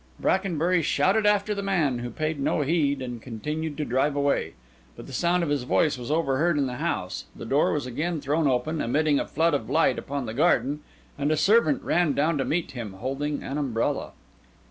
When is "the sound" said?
5.05-5.43